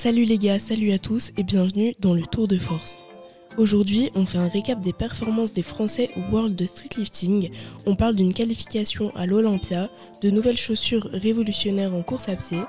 Salut 0.00 0.22
les 0.22 0.38
gars, 0.38 0.60
salut 0.60 0.92
à 0.92 0.98
tous 1.00 1.32
et 1.36 1.42
bienvenue 1.42 1.96
dans 1.98 2.14
le 2.14 2.22
Tour 2.22 2.46
de 2.46 2.56
Force. 2.56 3.04
Aujourd'hui, 3.56 4.10
on 4.14 4.24
fait 4.26 4.38
un 4.38 4.46
récap 4.46 4.80
des 4.80 4.92
performances 4.92 5.54
des 5.54 5.64
Français 5.64 6.06
au 6.16 6.20
World 6.32 6.64
Streetlifting. 6.68 7.50
On 7.84 7.96
parle 7.96 8.14
d'une 8.14 8.32
qualification 8.32 9.10
à 9.16 9.26
l'Olympia, 9.26 9.88
de 10.22 10.30
nouvelles 10.30 10.56
chaussures 10.56 11.08
révolutionnaires 11.12 11.92
en 11.92 12.04
course 12.04 12.28
à 12.28 12.36
pied, 12.36 12.60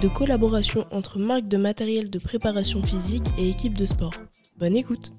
de 0.00 0.08
collaboration 0.08 0.86
entre 0.90 1.18
marques 1.18 1.48
de 1.48 1.58
matériel 1.58 2.08
de 2.08 2.18
préparation 2.18 2.82
physique 2.82 3.26
et 3.36 3.50
équipes 3.50 3.76
de 3.76 3.84
sport. 3.84 4.14
Bonne 4.56 4.74
écoute 4.74 5.12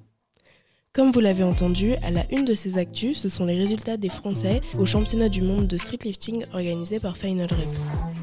comme 0.92 1.12
vous 1.12 1.20
l'avez 1.20 1.44
entendu, 1.44 1.94
à 2.02 2.10
la 2.10 2.26
une 2.32 2.44
de 2.44 2.54
ces 2.54 2.76
actus, 2.76 3.16
ce 3.16 3.28
sont 3.28 3.46
les 3.46 3.56
résultats 3.56 3.96
des 3.96 4.08
Français 4.08 4.60
au 4.76 4.86
championnat 4.86 5.28
du 5.28 5.40
monde 5.40 5.68
de 5.68 5.76
streetlifting 5.76 6.42
organisé 6.52 6.98
par 6.98 7.16
Final 7.16 7.46
Rep. 7.46 8.19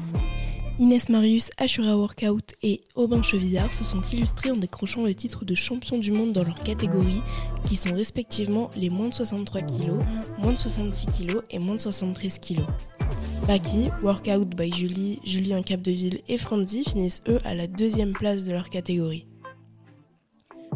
Inès 0.80 1.08
Marius, 1.08 1.50
Ashura 1.56 1.96
Workout 1.96 2.54
et 2.62 2.82
Aubin 2.94 3.20
Chevillard 3.20 3.72
se 3.72 3.82
sont 3.82 4.00
illustrés 4.00 4.52
en 4.52 4.56
décrochant 4.56 5.02
le 5.02 5.12
titre 5.12 5.44
de 5.44 5.56
champion 5.56 5.98
du 5.98 6.12
monde 6.12 6.32
dans 6.32 6.44
leur 6.44 6.62
catégorie, 6.62 7.20
qui 7.64 7.74
sont 7.74 7.92
respectivement 7.96 8.70
les 8.76 8.88
moins 8.88 9.08
de 9.08 9.14
63 9.14 9.62
kg, 9.62 9.94
moins 10.40 10.52
de 10.52 10.56
66 10.56 11.06
kg 11.06 11.40
et 11.50 11.58
moins 11.58 11.74
de 11.74 11.80
73 11.80 12.38
kg. 12.38 12.60
Baki, 13.48 13.88
Workout 14.04 14.50
by 14.50 14.72
Julie, 14.72 15.18
Julien 15.24 15.62
Capdeville 15.62 16.20
et 16.28 16.38
Franzi 16.38 16.84
finissent 16.84 17.22
eux 17.28 17.40
à 17.44 17.56
la 17.56 17.66
deuxième 17.66 18.12
place 18.12 18.44
de 18.44 18.52
leur 18.52 18.70
catégorie. 18.70 19.26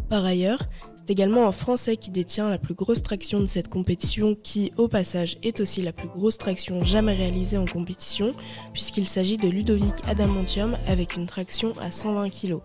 Par 0.09 0.25
ailleurs, 0.25 0.69
c'est 1.05 1.11
également 1.11 1.49
un 1.49 1.53
Français 1.53 1.97
qui 1.97 2.11
détient 2.11 2.49
la 2.49 2.59
plus 2.59 2.75
grosse 2.75 3.03
traction 3.03 3.41
de 3.41 3.47
cette 3.47 3.67
compétition 3.67 4.37
qui, 4.41 4.73
au 4.77 4.87
passage, 4.87 5.37
est 5.43 5.59
aussi 5.59 5.83
la 5.83 5.93
plus 5.93 6.07
grosse 6.07 6.39
traction 6.39 6.81
jamais 6.81 7.13
réalisée 7.13 7.59
en 7.59 7.65
compétition, 7.65 8.31
puisqu'il 8.73 9.09
s'agit 9.09 9.37
de 9.37 9.49
Ludovic 9.49 9.95
Adamantium 10.07 10.79
avec 10.87 11.17
une 11.17 11.27
traction 11.27 11.73
à 11.81 11.91
120 11.91 12.29
kg. 12.29 12.59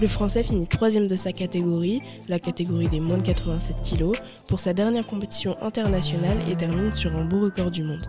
Le 0.00 0.06
Français 0.06 0.42
finit 0.42 0.66
troisième 0.66 1.08
de 1.08 1.16
sa 1.16 1.32
catégorie, 1.32 2.00
la 2.28 2.38
catégorie 2.38 2.88
des 2.88 3.00
moins 3.00 3.18
de 3.18 3.22
87 3.22 3.76
kg, 3.82 4.12
pour 4.48 4.58
sa 4.58 4.72
dernière 4.72 5.06
compétition 5.06 5.58
internationale 5.62 6.38
et 6.50 6.56
termine 6.56 6.94
sur 6.94 7.14
un 7.14 7.26
beau 7.26 7.40
record 7.40 7.70
du 7.70 7.82
monde. 7.82 8.06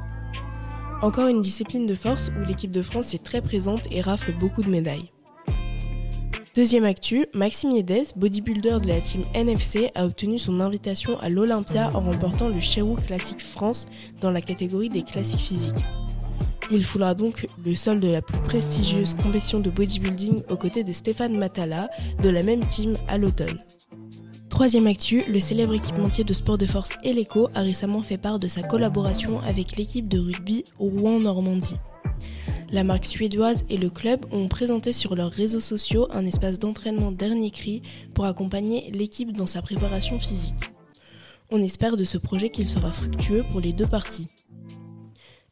Encore 1.02 1.28
une 1.28 1.42
discipline 1.42 1.86
de 1.86 1.96
force 1.96 2.32
où 2.40 2.46
l'équipe 2.46 2.72
de 2.72 2.82
France 2.82 3.14
est 3.14 3.24
très 3.24 3.42
présente 3.42 3.88
et 3.92 4.00
rafle 4.00 4.32
beaucoup 4.32 4.64
de 4.64 4.70
médailles. 4.70 5.12
Deuxième 6.54 6.84
actu, 6.84 7.26
Maxime 7.34 7.72
Yedez, 7.72 8.08
bodybuilder 8.18 8.80
de 8.82 8.88
la 8.90 9.00
team 9.00 9.22
NFC, 9.34 9.90
a 9.96 10.06
obtenu 10.06 10.38
son 10.38 10.60
invitation 10.60 11.18
à 11.22 11.30
l'Olympia 11.30 11.88
en 11.94 12.02
remportant 12.02 12.50
le 12.50 12.60
Sherwood 12.60 13.06
Classic 13.06 13.40
France 13.40 13.88
dans 14.20 14.32
la 14.32 14.42
catégorie 14.42 14.90
des 14.90 15.04
classiques 15.04 15.40
physiques. 15.40 15.86
Il 16.70 16.84
foulera 16.84 17.16
donc 17.16 17.46
le 17.64 17.74
sol 17.74 18.02
de 18.02 18.10
la 18.10 18.22
plus 18.22 18.38
prestigieuse 18.40 19.14
compétition 19.14 19.62
de 19.62 19.70
bodybuilding 19.70 20.44
aux 20.50 20.58
côtés 20.58 20.84
de 20.84 20.92
Stéphane 20.92 21.38
Matala 21.38 21.90
de 22.22 22.30
la 22.30 22.44
même 22.44 22.66
team 22.66 22.96
à 23.08 23.18
l'automne. 23.18 23.58
Troisième 24.50 24.88
actu, 24.88 25.24
le 25.30 25.40
célèbre 25.40 25.74
équipementier 25.74 26.26
de 26.26 26.34
sport 26.34 26.58
de 26.58 26.66
force 26.66 26.98
Eleco 27.06 27.48
a 27.56 27.62
récemment 27.62 28.04
fait 28.04 28.18
part 28.18 28.40
de 28.40 28.50
sa 28.50 28.62
collaboration 28.62 29.40
avec 29.48 29.78
l'équipe 29.78 30.10
de 30.10 30.20
rugby 30.20 30.66
Rouen-Normandie. 30.78 31.78
La 32.72 32.86
marque 32.86 33.06
suédoise 33.06 33.66
et 33.70 33.78
le 33.78 33.90
club 33.90 34.26
ont 34.32 34.48
présenté 34.48 34.94
sur 34.94 35.14
leurs 35.16 35.32
réseaux 35.32 35.60
sociaux 35.60 36.08
un 36.12 36.26
espace 36.26 36.58
d'entraînement 36.58 37.12
dernier 37.12 37.52
cri 37.52 37.82
pour 38.14 38.24
accompagner 38.24 38.90
l'équipe 38.92 39.34
dans 39.34 39.46
sa 39.46 39.62
préparation 39.62 40.18
physique. 40.20 40.72
On 41.50 41.62
espère 41.62 41.98
de 41.98 42.06
ce 42.06 42.18
projet 42.18 42.50
qu'il 42.50 42.70
sera 42.70 42.92
fructueux 42.92 43.44
pour 43.52 43.60
les 43.60 43.74
deux 43.74 43.86
parties. 43.86 44.28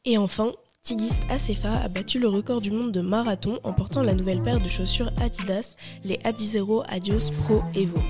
Et 0.06 0.18
enfin, 0.18 0.54
Tigist 0.82 1.22
Acefa 1.30 1.74
a 1.74 1.90
battu 1.90 2.20
le 2.20 2.28
record 2.28 2.62
du 2.62 2.72
monde 2.72 2.94
de 2.94 3.02
marathon 3.02 3.60
en 3.64 3.74
portant 3.74 4.02
la 4.02 4.14
nouvelle 4.14 4.42
paire 4.42 4.62
de 4.62 4.70
chaussures 4.70 5.12
Adidas, 5.20 5.76
les 6.06 6.20
Adizero 6.24 6.84
Adios 6.88 7.32
Pro 7.44 7.62
Evo. 7.76 8.02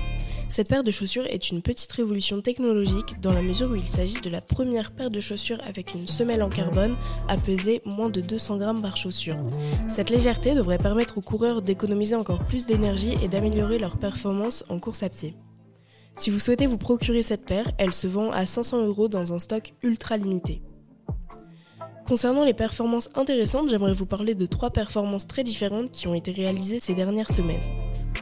Cette 0.50 0.66
paire 0.66 0.82
de 0.82 0.90
chaussures 0.90 1.28
est 1.28 1.50
une 1.50 1.62
petite 1.62 1.92
révolution 1.92 2.42
technologique 2.42 3.20
dans 3.20 3.32
la 3.32 3.40
mesure 3.40 3.70
où 3.70 3.76
il 3.76 3.86
s'agit 3.86 4.20
de 4.20 4.28
la 4.28 4.40
première 4.40 4.90
paire 4.90 5.08
de 5.08 5.20
chaussures 5.20 5.60
avec 5.64 5.94
une 5.94 6.08
semelle 6.08 6.42
en 6.42 6.48
carbone 6.48 6.96
à 7.28 7.36
peser 7.36 7.82
moins 7.84 8.10
de 8.10 8.20
200 8.20 8.56
grammes 8.56 8.82
par 8.82 8.96
chaussure. 8.96 9.36
Cette 9.86 10.10
légèreté 10.10 10.56
devrait 10.56 10.78
permettre 10.78 11.18
aux 11.18 11.20
coureurs 11.20 11.62
d'économiser 11.62 12.16
encore 12.16 12.44
plus 12.46 12.66
d'énergie 12.66 13.14
et 13.22 13.28
d'améliorer 13.28 13.78
leur 13.78 13.96
performance 13.96 14.64
en 14.68 14.80
course 14.80 15.04
à 15.04 15.08
pied. 15.08 15.36
Si 16.16 16.30
vous 16.30 16.40
souhaitez 16.40 16.66
vous 16.66 16.78
procurer 16.78 17.22
cette 17.22 17.46
paire, 17.46 17.70
elle 17.78 17.94
se 17.94 18.08
vend 18.08 18.32
à 18.32 18.44
500 18.44 18.84
euros 18.86 19.06
dans 19.06 19.32
un 19.32 19.38
stock 19.38 19.72
ultra 19.84 20.16
limité. 20.16 20.62
Concernant 22.10 22.44
les 22.44 22.54
performances 22.54 23.08
intéressantes, 23.14 23.68
j'aimerais 23.68 23.92
vous 23.92 24.04
parler 24.04 24.34
de 24.34 24.44
trois 24.44 24.70
performances 24.70 25.28
très 25.28 25.44
différentes 25.44 25.92
qui 25.92 26.08
ont 26.08 26.14
été 26.14 26.32
réalisées 26.32 26.80
ces 26.80 26.92
dernières 26.92 27.30
semaines. 27.30 27.60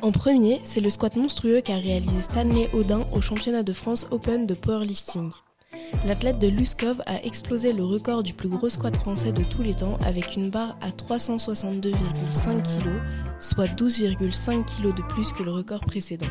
En 0.03 0.13
premier, 0.13 0.59
c'est 0.63 0.83
le 0.83 0.91
squat 0.91 1.17
monstrueux 1.17 1.63
qu'a 1.63 1.79
réalisé 1.79 2.21
Stanley 2.21 2.69
Audin 2.75 3.07
au 3.15 3.23
championnat 3.23 3.63
de 3.63 3.73
France 3.73 4.07
Open 4.11 4.45
de 4.47 4.53
powerlifting. 4.53 5.31
L'athlète 6.05 6.39
de 6.39 6.49
Luskov 6.49 7.01
a 7.07 7.25
explosé 7.25 7.73
le 7.73 7.83
record 7.83 8.23
du 8.23 8.35
plus 8.35 8.51
gros 8.51 8.69
squat 8.69 8.95
français 8.95 9.33
de 9.33 9.43
tous 9.43 9.63
les 9.63 9.75
temps 9.75 9.97
avec 10.05 10.37
une 10.37 10.51
barre 10.51 10.77
à 10.83 10.91
362,5 10.91 12.57
kg, 12.57 12.91
soit 13.41 13.69
12,5 13.69 14.67
kg 14.67 14.95
de 14.95 15.03
plus 15.15 15.33
que 15.33 15.43
le 15.43 15.51
record 15.51 15.81
précédent. 15.87 16.29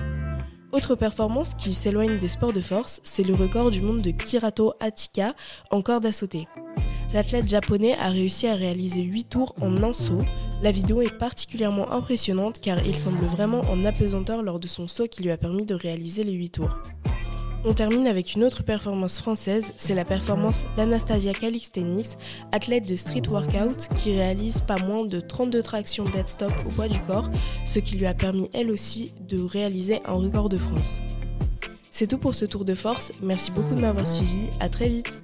Autre 0.74 0.94
performance 0.94 1.56
qui 1.56 1.74
s'éloigne 1.74 2.18
des 2.18 2.28
sports 2.28 2.53
de 2.53 2.62
force, 2.62 3.01
c'est 3.03 3.24
le 3.24 3.34
record 3.34 3.72
du 3.72 3.81
monde 3.81 4.03
de 4.03 4.12
Kirato 4.12 4.74
Atika 4.79 5.34
en 5.72 5.81
corde 5.81 6.06
à 6.06 6.12
sauter. 6.12 6.47
L'athlète 7.13 7.47
japonais 7.47 7.95
a 8.00 8.09
réussi 8.09 8.47
à 8.47 8.56
réaliser 8.56 9.01
8 9.01 9.29
tours 9.29 9.56
en 9.62 9.81
un 9.81 9.94
saut, 9.94 10.18
la 10.62 10.72
vidéo 10.72 11.01
est 11.01 11.18
particulièrement 11.18 11.91
impressionnante 11.94 12.59
car 12.62 12.85
il 12.85 12.95
semble 12.95 13.23
vraiment 13.25 13.62
en 13.69 13.85
apesanteur 13.85 14.44
lors 14.44 14.59
de 14.59 14.68
son 14.68 14.88
saut 14.88 15.07
qui 15.07 15.23
lui 15.23 15.31
a 15.31 15.38
permis 15.38 15.66
de 15.66 15.73
réaliser 15.73 16.23
les 16.23 16.34
8 16.34 16.50
tours. 16.50 16.78
On 17.63 17.73
termine 17.73 18.07
avec 18.07 18.35
une 18.35 18.44
autre 18.44 18.63
performance 18.63 19.19
française, 19.19 19.73
c'est 19.78 19.95
la 19.95 20.06
performance 20.06 20.66
d'Anastasia 20.75 21.34
Calixtenis, 21.34 22.16
athlète 22.51 22.90
de 22.90 22.95
street 22.95 23.29
workout 23.29 23.88
qui 23.95 24.13
réalise 24.13 24.62
pas 24.62 24.78
moins 24.85 25.06
de 25.06 25.19
32 25.19 25.62
tractions 25.62 26.06
dead 26.06 26.28
stop 26.28 26.51
au 26.66 26.69
poids 26.69 26.88
du 26.88 27.00
corps, 27.01 27.29
ce 27.66 27.79
qui 27.79 27.95
lui 27.95 28.06
a 28.06 28.13
permis 28.13 28.50
elle 28.53 28.69
aussi 28.69 29.13
de 29.28 29.41
réaliser 29.41 30.01
un 30.06 30.13
record 30.13 30.50
de 30.50 30.57
France. 30.57 30.95
C'est 31.91 32.07
tout 32.07 32.18
pour 32.18 32.35
ce 32.35 32.45
tour 32.45 32.66
de 32.66 32.75
force, 32.75 33.12
merci 33.24 33.51
beaucoup 33.51 33.75
de 33.75 33.81
m'avoir 33.81 34.07
suivi, 34.07 34.50
à 34.59 34.69
très 34.69 34.89
vite 34.89 35.24